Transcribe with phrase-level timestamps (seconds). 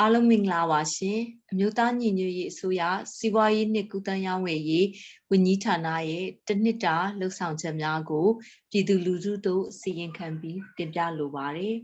[0.00, 1.18] အားလုံးမင်္ဂလာပါရှင်
[1.50, 2.82] အမျိုးသားညီညွတ်ရေးအစိုးရ
[3.16, 4.86] စီးပွားရေးနှင့်ကုသရေးဝယ်ရေး
[5.30, 8.26] ဝန်ကြီးဌာနရဲ့တနှစ်တာလှုပ်ဆောင်ချက်များကို
[8.70, 11.76] ပြည်သူလူထုတို့စီရင်ခံပြီးတင်ပြလိုပါတယ်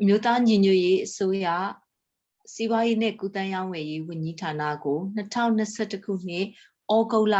[0.00, 1.46] အမျိုးသားညီညွတ်ရေးအစိုးရ
[2.54, 6.46] စီးပွားရေးနှင့်ကုသရေးဝယ်ရေးဝန်ကြီးဌာနကို2021ခုနှစ်
[6.94, 7.36] ဩဂုတ်လ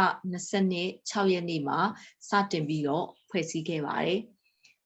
[0.61, 1.79] 26ရက်နေ့မှာ
[2.29, 4.19] စတင်ပြီးတော့ဖွဲ့စည်းခဲ့ပါတယ်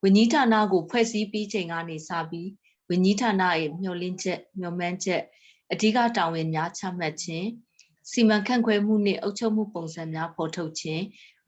[0.03, 2.49] ဝန်ကြီးဌာနကိုဖွဲ့စည်းပြီးချိန်ကနေစပြီး
[2.91, 5.21] ဝန်ကြီးဌာနရဲ့မျှော်လင့်ချက်မျှော်မှန်းချက်
[5.71, 7.47] အဓိကတာဝန်များချမှတ်ခြင်း
[8.11, 11.03] စီမံခန့်ခွဲမှုနှင့်အုပ်ချုပ်မှုပုံစံများဖော်ထုတ်ခြင်း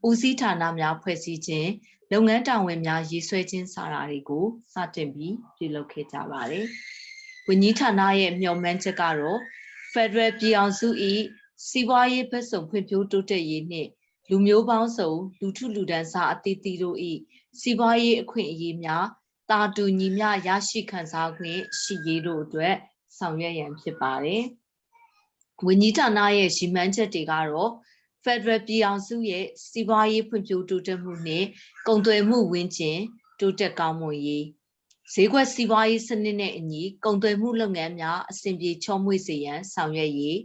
[0.06, 1.70] ဦးစီးဌာနများဖွဲ့စည်းခြင်း
[2.12, 6.66] လုပ်ငန်းတာဝန်များရေးဆွဲခြင်းစတာတွေကိုစတင်ပြီးပြုလုပ်ခဲ့ကြပါတယ်။
[7.48, 9.40] ဝန်ကြီးဌာနရဲ့မျှော်မှန်းချက်ကတော့
[9.92, 10.88] Federal ပြည်အောင်စု၏
[11.68, 13.88] စီးပွားရေးဘက်ဆောင်ဖွံ့ဖြိုးတိုးတက်ရေးနှင့်
[14.30, 16.98] လူမျိုးပေါင်းစုံလူထုလူဒန်းစားအသီးသီးတို့၏
[17.60, 19.06] စီးပွားရေးအခွင့်အရေးများ
[19.50, 22.74] တာတူညီမျှရရှိခံစားခွင့်ရှိရေးတို့အတွက်
[23.18, 24.42] ဆောင်ရွက်ရန်ဖြစ်ပါတယ်။
[25.66, 27.70] ဝန်ကြီးဌာနရဲ့ရည်မှန်းချက်တွေကတော့
[28.24, 31.44] Federal ပြည်အောင်စုရဲ့စီးပွားရေးဖွံ့ဖြိုးတိုးတက်မှုနဲ့
[31.86, 32.98] ကုန်သွယ်မှုဝန်းကျင်
[33.40, 34.44] တိုးတက်ကောင်းမွန်ရေး
[35.12, 40.38] ဈေးကွက်စီးပွားရေးစနစ်နဲ့အညီကုန်သွယ်မှုလုပ်ငန်းများအဆင်ပြေချောမွေ့စေရန်ဆောင်ရွက်ရေး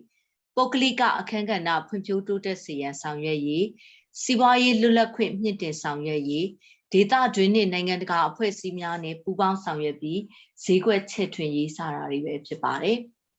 [0.56, 3.66] ပုဂ္ဂလိကအခမ်းကဏ္ဍဖွံ့ဖြိုးတိုးတက်စေရန်ဆောင်ရွက်ရေး
[4.22, 6.48] စီးပွားရေးလွတ်လပ်ခွင့်မြင့်တင်ဆောင်ရွက်ရေး
[6.94, 10.22] ဒေသတွင်းနဲ့နိုင်ငံတကာအဖွဲ့အစည်းများနဲ့ပူးပေါင်းဆောင်ရွက်ပြီး
[10.64, 12.98] ဈေးကွက်ချဲ့ထွင်ရေးစတာတွေပဲဖြစ်ပါတယ်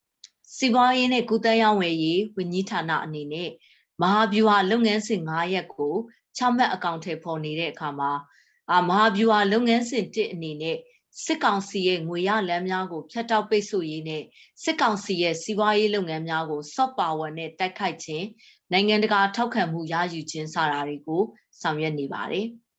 [0.57, 3.51] ။စီးပွားရေးနဲ့ကုသရေးဝယ်ရေးဝန်ကြီးဌာနအနေနဲ့
[4.03, 5.95] မဟာဗျူဟာလုပ်ငန်းစဉ်9ရပ်ကို
[6.37, 8.13] ချမှတ်အကောင့်ထဲပေါ်နေတဲ့အခါမှာ
[8.71, 10.77] အာမဟာဗျူဟာလုပ်ငန်းစဉ်1အနေနဲ့
[11.25, 14.23] စစ်ကောင်စီရဲ့ငွေရလမ်းများကိုဖျက်တောက်ပိတ်ဆို့ရေးနဲ့
[14.63, 18.27] စစ်ကောင်စီရဲ့စီးပွားရေးလုပ်ငန်းများကို soft power နဲ့တိုက်ခိုက်ခြင်း
[18.73, 21.23] နိုင်ငံတကာထောက်ခံမှုရယူခြင်းစတာတွေကို
[21.61, 22.47] ဆောင်ရွက်နေပါတယ်။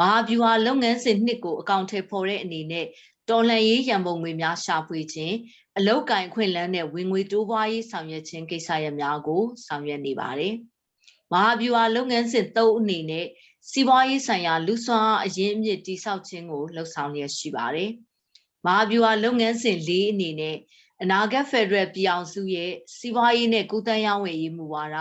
[0.00, 2.86] မဟာဗျူဟာလုပ်ငန်းစဉ်နှစ်ကိုအကောင့်ထဲပေါ်တဲ့အနေနဲ့
[3.30, 5.34] တော်လှန်ရေးရန်ပုံငွေများရှာဖွေခြင်း
[5.78, 10.54] အလောက်ကင်ခွင့်လန်းနဲ့ဝင်ငွေတိုးပွားရေးဆောင်ရွက်ခြင်းကိစ္စရပ်များကိုဆောင်ရွက်နေပါတယ်။
[11.32, 13.26] မဟာဗျူဟာလုပ်ငန်းစဉ်၃အနေနဲ့
[13.70, 17.90] စီးပွားရေးဆိုင်ရာလူစွမ်းအရင်းအမြစ်တိဆောက်ခြင်းကိုလှုပ်ဆောင်ရရှိပါတယ်။
[18.66, 20.56] မဟာဗျူဟာလုပ်ငန်းစဉ်၄အနေနဲ့
[21.02, 24.96] အနာဂတ်ဖက်ဒရယ်ပြည်အောင်စုရဲ့စီးပွားရေးနဲ့ကုသရေးဝယ်ရေးမူဝါဒ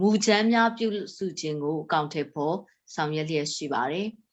[0.00, 0.86] မူချမ်းများပြု
[1.16, 2.56] စုခြင်းကိုအကောင့်ထဲပေါ်
[2.94, 4.08] ဆောင်ရွက်လျက်ရှိပါတယ်။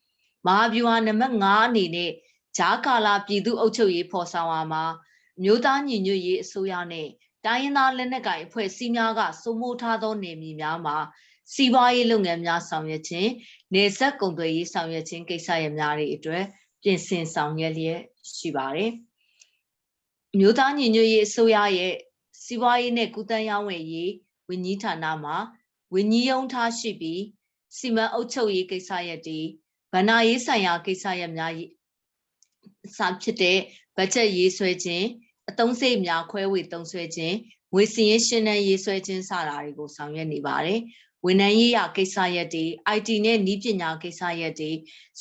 [0.47, 2.11] မဟာဗျူဟာနံပါတ်5အနေနဲ့
[2.57, 4.83] ဂျားကာလာပြည်သူ့အုပ်ချုပ်ရေးဖော်ဆောင်ရမှာ
[5.43, 7.07] မြို့သားညီညွတ်ရေးအစိုးရနဲ့
[7.45, 10.97] တိုင်းရင်းသားလက်နက်ကိုင်အဖွဲ့အစည်းများကစိုးမိုးထားသောနေမြေများမှာ
[11.53, 13.29] စီးပွားရေးလုပ်ငန်းများဆောင်ရွက်ခြင်း
[13.73, 16.43] နေဆက်ကုန်သွယ်ရေးဆောင်ရွက်ခြင်းကိစ္စရပ်များတွေအတွက်
[16.83, 17.99] ပြင်ဆင်ဆောင်ရွက်လျက်
[18.37, 18.91] ရှိပါတယ်။
[20.39, 21.93] မြို့သားညီညွတ်ရေးအစိုးရရဲ့
[22.43, 24.11] စီးပွားရေးနဲ့ကုသရေးဝန်ကြီး
[24.49, 25.37] ဝန်ကြီးဌာနမှာ
[25.93, 27.21] ဝန်ကြီးရုံးထားရှိပြီး
[27.77, 29.41] စီမံအုပ်ချုပ်ရေးကိစ္စရပ်တွေ
[29.93, 31.53] ဗဏ္ဍာရေးဆိုင်ရာကိစ္စရပ်များ
[32.97, 33.59] စာဖြစ်တဲ့
[33.97, 35.05] ဘတ်ဂျက်ရေးဆွဲခြင်း
[35.49, 37.35] အသုံးစရိတ်များခွဲဝေသုံးစွဲခြင်း
[37.73, 40.79] ငွေစည်ရင်းရှင်းတန်းရေးဆွဲခြင်းစတာတွေကိုဆောင်ရွက်နေပါတယ်။
[41.25, 42.65] ဝန်ထမ်းရေးရာကိစ္စရပ်တွေ
[42.97, 44.71] IT နဲ့နည်းပညာကိစ္စရပ်တွေ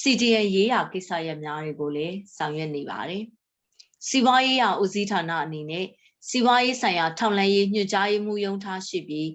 [0.00, 3.22] CDN ရေးရာကိစ္စရပ်များတွေကိုလည်းဆောင်ရွက်နေပါတယ်။
[4.08, 5.86] စီးပွားရေးရာဦးစီးဌာနအနေနဲ့
[6.28, 9.28] စီးပွားရေးဆိုင်ရာထောက်လှမ်းရေးညွှန်ကြားရေးမှူးရုံးထားရှိပြီး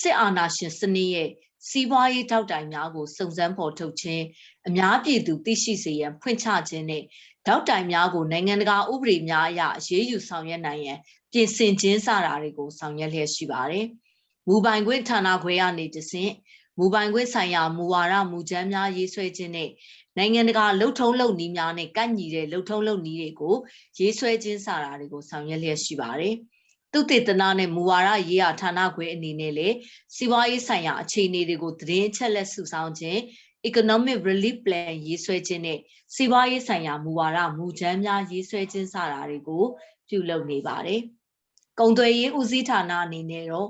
[0.00, 1.30] စစ်အာဏာရှင်စနစ်ရဲ့
[1.68, 4.24] စီးပွားရေးထောက်တိုင်များကိုစုံစမ်းဖော်ထုတ်ခြင်း
[4.68, 7.02] အများပြည်သူသိရှိစေရန်ဖွင့်ချခြင်းနဲ့
[7.46, 10.98] ထောက်တိုင်များကိုနိုင်ငံတကာဥပဒေများအရအရေးယူဆောင်ရွက်နိုင်ရန်
[11.32, 13.86] ပြင်ဆင်ခြင်းစတာတွေကိုဆောင်ရွက်လျက်ရှိပါတယ်။
[14.48, 16.32] မူပိုင်ခွင့်ဌာနခွဲကနေတဆင့်
[16.78, 19.70] မူပိုင်ခွင့်ဆိုင်ရာမူဝါဒမူကြမ်းများရေးဆွဲခြင်းနဲ့
[20.18, 23.54] နိုင်ငံတကာလှုပ်ထုံးလုပ်နည်းများနဲ့ကန့်ညီတဲ့လှုပ်ထုံးလုပ်နည်းတွေကို
[23.98, 26.34] ရေးဆွဲခြင်းစတာတွေကိုဆောင်ရွက်လျက်ရှိပါတယ်။
[26.92, 29.68] သုတေသနနဲ့မူဝါဒရေးရာဌာနခွဲအနေနဲ့လေ
[30.14, 33.20] စီးပွားရေးဆိုင်ရာအခြေအနေတွေကိုသတင်းအချက်လက်စုဆောင်းခြင်း
[33.68, 35.78] economic relief plan ရေးဆွဲခြင်းနဲ့
[36.14, 39.64] စီးပွားရေးဆိုင်ရာမူဝါဒမူကြမ်းများရေးဆွဲခြင်းစတာတွေကို
[40.08, 41.00] ပြုလုပ်နေပါတယ်။
[41.80, 43.68] ကုံသွယ်ရေးဦးစီးဌာနအနေနဲ့တော့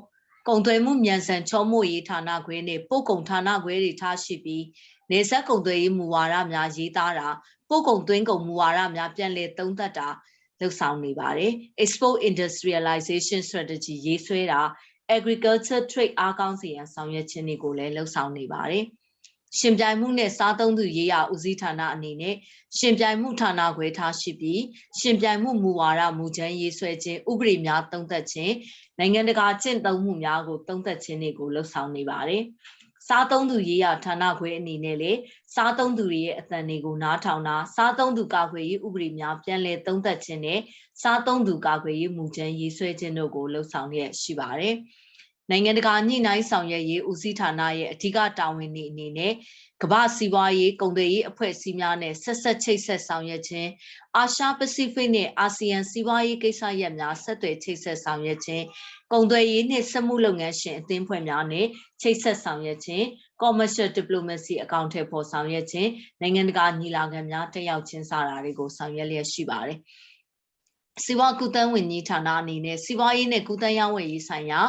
[0.49, 4.65] ကုံသွယ်မှုမြန်ဆန်ချောမွေ့ရေးဌာနခွဲနဲ့ပို့ကုန်ဌာနခွဲတွေထားရှိပြီး
[5.11, 7.29] နေဆက်ကုံသွယ်ရေးမူဝါဒများရေးသားတာ
[7.69, 10.09] ပို့ကုန်သွင်းကုန်မူဝါဒများပြန်လည်သုံးသပ်တာ
[10.63, 14.61] လှုပ်ဆောင်နေပါတယ် export industrialization strategy ရေးဆွဲတာ
[15.17, 18.85] agriculture trade အားကောင်းစေရန်ဆောင်ရွက်ခြင်းတွေကိုလည်းလှုပ်ဆောင်နေပါတယ်
[19.59, 22.35] ရှင်ပြိုင်မှုနဲ့စားသုံးသူရေးရာဦးစီးဌာနအနေနဲ့
[22.79, 24.63] ရှင်ပြိုင်မှုဌာနခွဲထားရှိပြီး
[24.99, 28.55] ရှင်ပြိုင်မှုမူဝါဒမူချမ်းရေးဆွဲခြင်းဥပဒေများသုံးသပ်ခြင်း
[28.99, 32.43] နိုင်ငံတကာကျင့်သုံးမှုများကိုသုံးသပ်ခြင်းတွေကိုလှုပ်ဆောင်နေပါတယ်
[33.07, 35.13] စားသုံးသူရေးရာဌာနခွဲအနေနဲ့လေ
[35.55, 40.61] စားသုံးသူတွေရဲ့အသံတွေကိုနားထောင်တာစားသုံးသူကာကွယ်ရေးဥပဒေများပြန်လည်သုံးသပ်ခြင်းနဲ့
[41.03, 44.75] စားသုံးသူကာကွယ်ရေးမူကြမ်းရေးဆွဲခြင်းတို့ကိုလှုပ်ဆောင်ရရှိပါတယ်
[45.51, 49.33] နိုင်ငံတကာညှိနှိုင်းဆောင်ရွက်ရေးဦးစီးဌာနရဲ့အဓိကတာဝန်တွေအနေနဲ့
[49.83, 53.71] ကမ္ဘာစီးပွားရေးကုန်သွယ်ရေးအဖွဲ့အစည်းများနဲ့ဆက်ဆက်ချိတ်ဆက်ဆောင်ရွက်ခြင်း
[54.17, 58.65] အာရှပစိဖိတ်နဲ့အာဆီယံစီးပွားရေးကိစ္စရပ်များဆက်သွယ်ချိတ်ဆက်ဆောင်ရွက်ခြင်း
[59.13, 61.67] ကုန်သွယ်ရေးနှင့်စက်မှုလုပ်ငန်းရှင်အသင်းဖွဲ့များနဲ့
[62.03, 63.05] ချိတ်ဆက်ဆောင်ရွက်ခြင်း
[63.43, 65.91] commercial diplomacy အကောင့်ထဲပေါ်ဆောင်ရွက်ခြင်း
[66.21, 69.79] နိုင်ငံတကာညီလာခံများတက်ရောက်ခြင်းစတာတွေကိုဆောင်ရွက်လျက်ရှိပါတယ်။
[71.01, 74.61] စီးပွားကူးသန်းဝန်ကြီးဌာနအနေနဲ့စီးပွားရေးနဲ့ကူးသန်းရောင်းဝယ်ရေးဆိုင်ရာ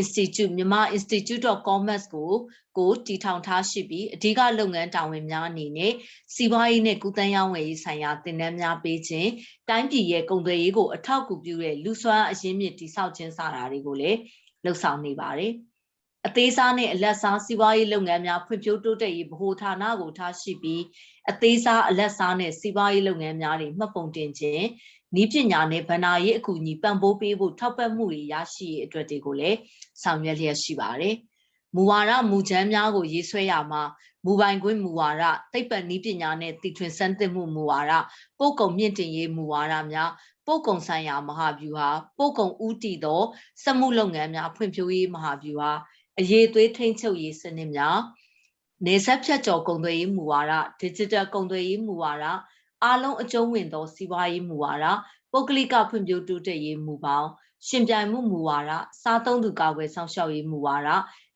[0.00, 2.32] Institute မြန်မာ Institute of Commerce ကို
[2.78, 5.92] ကိုတည်ထောင်ထားရှိပြီးအဓိကလုပ်ငန်းတာဝန်များအနေနဲ့
[6.34, 9.30] စီးပွားရေးနဲ့ကူးသန်းရောင်းဝယ်ရေးဆိုင်ရာသင်တန်းများပေးခြင်း
[9.68, 14.18] တိုင်းပြည်ရဲ့ကုန်သွယ်ရေးကိုအထောက်အကူပြုတဲ့လူစွမ်းအရင်းမြစ်တည်ဆောက်ခြင်းစတာတွေကိုလည်း
[14.64, 15.52] လှုပ်ဆောင်နေပါတယ်
[16.26, 20.82] အသေးစားနဲ့အလက်စားစီးပွားရေးလုပ်ငန်းများဖွံ့ဖြိုးတိုးတက်ရေးဗဟိုဌာနကိုထားရှိပြီး
[21.30, 24.64] အသေးစားအလက်စားနဲ့စီးပွားရေးလုပ်ငန်းများတွေမှတ်ပုံတင်ခြင်း
[25.16, 29.58] နီးပညာနဲ့ဗဏ္ဍာရေးအကူအညီပံ့ပိုးပေးဖို့ထောက်ပံ့မှုတွေရရှိရေးအတွက်တွေကိုလည်း
[30.02, 31.14] ဆောင်ရွက်လျက်ရှိပါတယ်။
[31.74, 33.82] မူဝါဒမူချမ်းများကိုရေးဆွဲရမှာ
[34.24, 37.92] မူပိုင်ခွင့်မူဝါဒသိပ္ပံနည်းပညာနဲ့တည်ထွင်စမ်းသစ်မှုမူဝါဒ
[38.38, 40.10] ပို့ကုန်မြင့်တင်ရေးမူဝါဒများ
[40.46, 43.22] ပို့ကုန်ဆိုင်ရာမဟာဗျူဟာပို့ကုန်ဦးတည်သော
[43.62, 45.72] စက်မှုလုပ်ငန်းများဖွံ့ဖြိုးရေးမဟာဗျူဟာ
[46.18, 47.98] အရေးသွေးထိန်းချုပ်ရေးစနစ်များ
[48.86, 50.52] နေဆက်ဖြတ်ကျော်ကုန်သွယ်ရေးမူဝါဒ
[50.82, 52.24] digital ကုန်သွယ်ရေးမူဝါဒ
[52.84, 54.86] အားလုံးအကျုံးဝင်သောစီးပွားရေးမူဝါဒ
[55.32, 57.28] ပုဂ္ဂလိကဖွံ့ဖြိုးတိုးတက်ရေးမူပေါင်း
[57.68, 60.88] ရှင်ပြိုင်မှုမူဝါဒစားသုံးသူကာကွယ်ဆောင်ရှောက်ရေးမူဝါဒ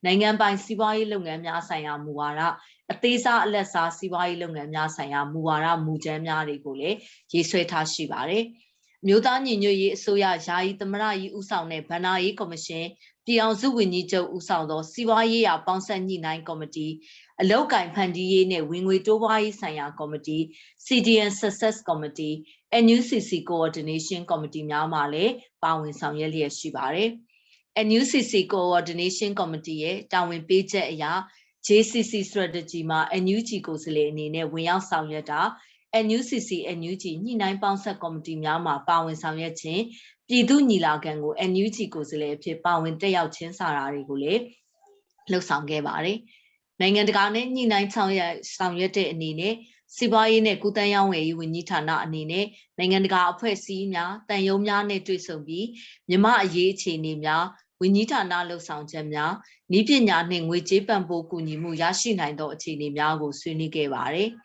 [0.05, 2.41] နိုင်ငံပိုင်စီးပွားရေးလုပ်ငန်းများဆိုင်ရာမူဝါဒ
[2.93, 6.97] အသေးစားအလက်စားစီးပွားရေးလုပ်ငန်းများဆိုင်ရာမူဝါဒမူကြမ်းများတွေကိုလည်း
[7.33, 8.45] ရေးဆွဲထားရှိပါတယ်။
[9.07, 12.87] မြို့သားညီညွတ်ရေးအစိုးရယာယီသမရကြီးဦးဆောင်တဲ့ဗန္နာရေးကော်မရှင်
[13.31, 16.87] ပြည်အောင်စုဝန်ကြီးချုပ်ဦးဆောင်သောစီးပွားရေးရာပေါင်းဆက်ညှိနှိုင်းကော်မတီ
[17.41, 20.39] အလောက်ကင်ဖန်တီးရေးနဲ့ဝင်ငွေတိုးပွားရေးဆိုင်ရာကော်မတီ
[20.87, 22.35] CDN Success Committee
[22.85, 25.33] NUCC Coordination Committee များမှလည်း
[25.63, 27.11] ပါဝင်ဆောင်ရွက်လျက်ရှိပါတယ်။
[27.87, 31.05] NUCC Coordination Committee ရဲ့တာဝန်ပေးချက်အရ
[31.67, 35.41] JCC strategy မှာ NUG ကိုယ်စားလှယ်အနေနဲ့ဝင်ရောက်ဆောင်ရွက်တာ
[36.05, 39.83] NUCC NUG ညှိနှိုင်းပေါင်းဆက်ကော်မတီများမှာပါဝင်ဆောင်ရွက်ခြင်း
[40.29, 44.41] ပြည်သူညီလာခံကို NUG ကိုယ်စားလှယ်အဖြစ်ပါဝင်တက်ရောက်ခြင်းစတာတွေကိုလည်း
[45.31, 46.19] လှုပ်ဆောင်ခဲ့ပါတယ်။
[46.81, 49.55] နိုင်ငံတကာနဲ့ညှိနှိုင်းဆောင်ရွက်ဆောင်ရွက်တဲ့အနေနဲ့
[49.97, 52.47] စီးပွားရေးနဲ့ကုသရေးဝယ်ရေးဝန်ကြီးဌာနအနေနဲ့
[52.79, 55.67] နိုင်ငံတကာအဖွဲ့အစည်းများတန်ယုံများနဲ့တွေ့ဆုံပြီး
[56.09, 57.45] မြမအရေးအခြေအနေများ
[57.81, 59.33] ဝန်ကြီးဌာနလှုပ်ဆောင်ချက်များ
[59.79, 64.31] ဤပညာနှင့်ငွေကြေးပံ့ပိုးကူညီမှုရရှိနိုင်သောအခြေအနေများကိုဆွေးနွေးခဲ့ပါတယ်။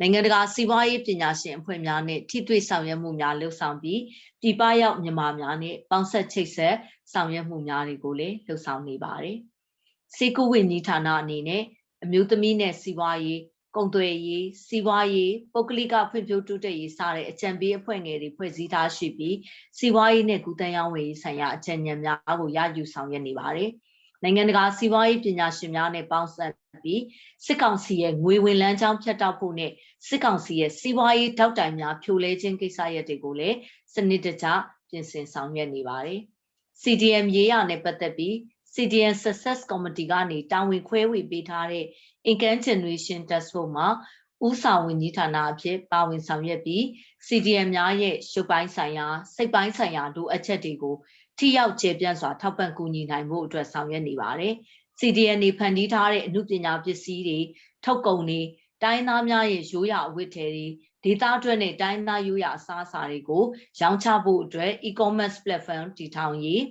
[0.00, 4.00] နိုင်ငံတကာစီးပွားရေးပညာရှင်အဖွဲ့များနဲ့ထိတွေ့ဆောင်ရွက်မှုများလှုပ်ဆောင်ပြီး
[4.40, 6.74] ပြည်ပရောက်မြန်မာများနဲ့ပေါင်းဆက်ချိတ်ဆက်
[7.12, 9.36] ဆောင်ရွက်မှုများတွေကိုလည်းလှုပ်ဆောင်နေပါတယ်။
[10.16, 11.62] စေကုဝန်ကြီးဌာနအနေနဲ့
[12.04, 13.40] အမျိုးသမီးနဲ့စီးပွားရေး
[13.76, 19.36] ကုန်သွယ်ရေးစီးပွားရေးပုဂ္ဂလိကဖွံ့ဖြိုးတိုးတက်ရေးစတဲ့အကြံပေးအဖွဲ့ငယ်တွေဖွဲ့စည်းထားရှိပြီး
[19.78, 23.70] စီးပွားရေးနဲ့ကုသရေးဝယ်ရေးဆိုင်ရာအကြံဉာဏ်များကိုရယူဆောင်ရွက်နေပါတယ်။
[24.22, 26.52] နိုင်ငံတကာစီးပွားရေးပညာရှင်များနဲ့ပေါင်းစပ်
[26.84, 27.02] ပြီး
[27.46, 29.72] စစ်ကောင်စီရဲ့ငွေဝင်လန်းကြောင်းဖြတ်တောက်ဖို့နဲ့
[30.08, 33.56] စစ်ကောင်စီရဲ့စီးပွားရေးတောက်တိုင်များဖြိုလဲခြင်းကိစ္စရပ်တွေကိုလည်း
[33.94, 34.46] စနစ်တကျ
[34.90, 36.20] ပြင်ဆင်ဆောင်ရွက်နေပါတယ်။
[36.82, 38.34] CDM ရေးရနဲ့ပတ်သက်ပြီး
[38.74, 41.84] CDN Success Committee ကနေတာဝန်ခွဲဝေပေးထားတဲ့
[42.30, 43.88] Income Generation Task Force မှာ
[44.46, 46.82] ဥဆောင်ဝန်ကြီးဌာနအဖြစ်ပါဝင်ဆောင်ရွက်ပြီး
[47.26, 50.96] CDM များရဲ့ရုပ်ပိုင်းဆိုင်ရာစိတ်ပိုင်းဆိုင်ရာလိုအပ်ချက်တွေကို
[51.38, 54.54] ထိရောက်ကျေပြန့်စွာထောက်ပံ့ကူညီနိုင်ဖို့အတွက်ဆောင်ရွက်နေပါတယ်။
[55.00, 57.38] CDN နေဖန်တီးထားတဲ့အမှုပညာပစ္စည်းတွေ
[57.84, 58.40] ထုတ်ကုန်တွေ
[58.82, 60.66] တိုင်းသားများရဲ့ရိုးရာအဝတ်ထည်တွေ
[61.04, 63.44] ဒေသအတွက်နဲ့တိုင်းသားရိုးရာအစားအစာတွေကို
[63.80, 66.62] ရောင်းချဖို့အတွက် e-commerce platform တည်ထောင်ရေး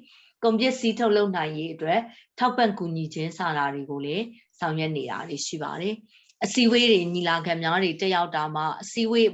[0.43, 1.99] ကုန်ပစ္စည်းထုတ်လုပ်နိုင်ရေးအတွက်
[2.39, 4.23] ထောက်ပံ့ကူညီခြင်းစတာတွေကိုလည်း
[4.59, 5.95] ဆောင်ရွက်နေတာတွေရှိပါတယ်။
[6.43, 9.29] အစည်းအဝေးတွေညီလာခံများတွေတက်ရောက်တာမှာအစည်းအဝေး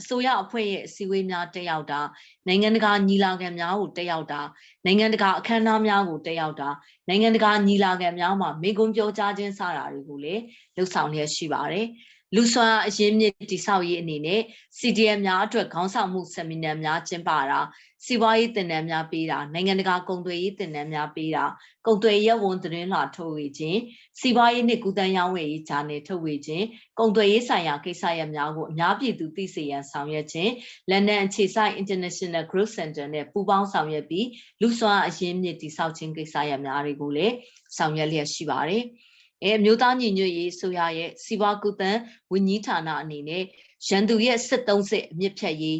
[0.00, 2.00] အစိုးရအဖွဲ့ရဲ့အစည်းအဝေးများတက်ရောက်တာ
[2.46, 4.40] နိုင်ငံတကာညီလာခံများကိုတက်ရောက်တာ
[4.84, 6.68] နိုင်ငံတကာအခမ်းအနားများကိုတက်ရောက်တာ
[7.08, 10.42] နိုင်ငံတကာညီလာခံများမှာမိကုံပြောကြားခြင်းစတာတွေကိုလည်း
[10.76, 11.86] လှုပ်ဆောင်လျက်ရှိပါတယ်။
[12.34, 14.40] လူစွမ်းအရင်းမြစ်တိဆောက်ရေးအနေနဲ့
[14.78, 17.60] CDM များအတွက်ခေါင်းဆောင်မှုဆယ်မီနာများကျင်းပတာ
[18.06, 21.44] စီးပွားရေးသင်တန်းများပေးတာနိုင်ငံတကာကုန်သွယ်ရေးသင်တန်းများပေးတာ
[21.86, 23.78] ကုန်သွယ်ရေးဝန်သတင်းလာထုတ်ဝေခြင်း
[24.20, 26.64] စီးပွားရေးနှင့်ကုသရေးဝယ်ရေးဂျာနယ်ထုတ်ဝေခြင်း
[26.98, 30.52] ကုန်သွယ်ရေးဆိုင်ရာကိစ္စရပ်များကိုအများပြည်သူသိစေရန်ဆောင်ရွက်ခြင်း
[30.90, 34.26] လန်ဒန်အခြေစိုက် International Growth Center နဲ့ပူးပေါင်းဆောင်ရွက်ပြီး
[34.60, 37.34] လူစွမ်းအရင်းမြစ်တိဆောက်ခြင်းကိစ္စရပ်များတွေကိုလည်း
[37.76, 38.84] ဆောင်ရွက်လျက်ရှိပါတယ်။
[39.44, 41.98] အဲမြို့သားညီညွတ်ရေးဆိုရရဲ့စီးပွားကူတန်
[42.32, 43.44] ဝန်ကြီးဌာနအနေနဲ့
[43.88, 45.78] ရန်သူရဲ့စစ်သုံးစစ်အမြင့်ဖြတ်ရေး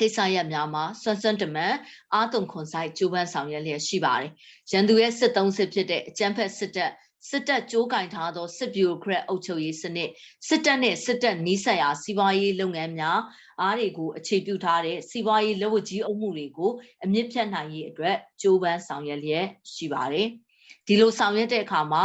[0.00, 1.74] ကိစ္စရပ်များမှာစွမ်းစွမ်းတမန်
[2.14, 4.30] အာတုံခွန်ဆိုင်ကျိုးပန်းဆောင်ရွက်လျက်ရှိပါတယ်။
[4.72, 6.92] ရန်သူရဲ့စစ်သုံးစစ်ဖြစ်တဲ့အကြမ်းဖက်စစ်တပ်
[7.30, 10.10] စစ်တပ်ကြိုးကင်ထားသောစစ်ဗျူရိုကရက်အုပ်ချုပ်ရေးစနစ်
[10.48, 13.20] စစ်တပ်နဲ့စစ်တပ်နီးစပ်ရာစီးပွားရေးလုပ်ငန်းများ
[13.60, 16.72] အားတွေကိုအခြေပြုထားတဲ့စီးပွားရေးလက်ဝတ်ကြီးအုပ်မှုတွေကို
[17.04, 20.28] အမြင့်ဖြတ်နိုင်ရေးအတွက်ကြိုးပမ်းဆောင်ရွက်လျက်ရှိပါတယ်။
[20.86, 22.04] ဒီလိုဆောင်ရွက်တဲ့အခါမှာ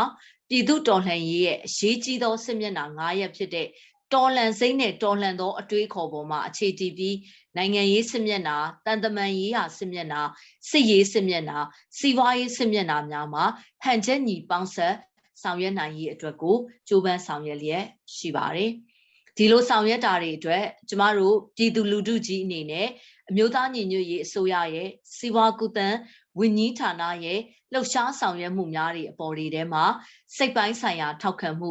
[0.50, 3.67] ပြည်သူတော်လှန်ရေးရဲ့အရေးကြီးသောစစ်မျက်နှာ9ရက်ဖြစ်တဲ့
[4.13, 7.18] တော်လှန်စိမ့်နဲ့တော်လှန်သောအတွေးခေါ်ပေါ်မှာအခြေတည်ပြီး
[7.58, 10.22] နိုင်ငံရေးစစ်မျက်နှာတန်တမန်ရေးရာစစ်မျက်နှာ
[10.70, 11.60] စစ်ရေးစစ်မျက်နှာ
[11.98, 13.44] စီးပွားရေးစစ်မျက်နှာများမှာ
[13.84, 14.96] ဟန်ချက်ညီပေါင်းဆက်
[15.41, 17.84] ဆောင်ရွက်နိုင်ရေးအတွက်ကိုကြိုးပမ်းဆောင်ရွက်လျက်
[18.15, 18.72] ရှိပါတယ်
[19.38, 22.88] ဒီလိုဆောင်ရွက်တာတွေအတွက်ကျမတို့ပြည်သူလူထုကြီးအနေနဲ့
[23.30, 25.98] အမျိုးသားညီညွတ်ရေးအစိုးရရဲ့စီးပွားကူတန်း
[26.39, 27.39] ဝန်ကြီးဌာနရဲ့
[27.74, 29.84] လှုပ်ရှားဆောင်ရွက်မှုများတွေအပေါ်တွေထဲမှာ
[30.36, 31.70] စိတ်ပိုင်းဆိုင်ရာထောက်ခံမှု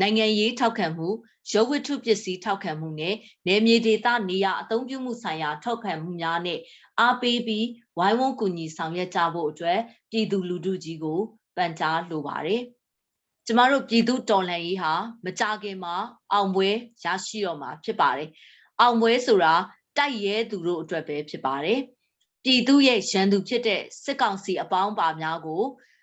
[0.00, 1.08] နိုင်ငံရေးထောက်ခံမှု
[1.50, 3.14] ရုပ်ဝတ္ထုပစ္စည်းထောက်ခံမှုနဲ့
[3.46, 6.58] နယ်မြေဒေသနေရာအသုံးပြုမှုဆိုင်ရာထောက်ခံမှုများနဲ့
[7.00, 7.66] အားပေးပြီး
[7.98, 9.80] ဝိုင်းဝန်းကူညီဆောင်ရွက်ကြဖို့အတွက်
[10.10, 11.20] ပြည်သူလူထုကြီးကို
[11.56, 12.62] ပန်ကြားလိုပါတယ်။
[13.46, 14.92] ကျမတို့ပြည်သူတော်လှန်ရေးဟာ
[15.24, 15.94] မကြခင်မှာ
[16.32, 16.68] အောင်ပွဲ
[17.04, 18.28] ရရှိတော့မှာဖြစ်ပါတယ်။
[18.80, 19.54] အောင်ပွဲဆိုတာ
[19.98, 21.80] တိုက်ရဲသူတို့အတွက်ပဲဖြစ်ပါတယ်။
[22.44, 25.62] ပြည်သူရဲ့ရန်သူဖြစ်တဲ့စစ်ကောင်စီအပေါင်းပါများကို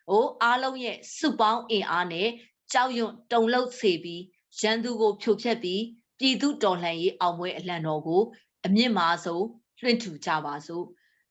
[0.09, 2.29] ဟိုအားလုံးရဲ့စုပေါင်းအင်အားနဲ့
[2.73, 4.21] ကြောက်ရွံ့တုန်လှုပ်စေပြီး
[4.61, 5.83] ရန်သူကိုဖြိုဖျက်ပြီး
[6.19, 8.21] ပြည်သူတော်လှန်ရေးအောင်ပွဲအလံတော်ကို
[8.65, 9.45] အမြင့်မားဆုံး
[9.81, 10.85] လွှင့်ထူကြပါစို့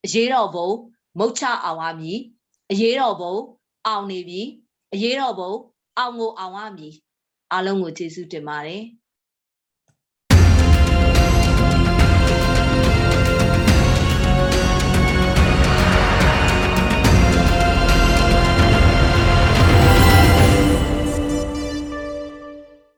[0.04, 0.70] အရေးတော်ဘုံ
[1.18, 2.18] မုတ်ချအောင်ရမည်
[2.70, 3.34] အရေးတော်ဘုံ
[3.86, 4.42] အောင်နေပြီ
[4.94, 5.52] အရေးတော်ဘုံ
[5.98, 6.94] အောင်ကိုအောင်ရမည်
[7.52, 8.82] အားလုံးကိုကျေးဇူးတင်ပါတယ်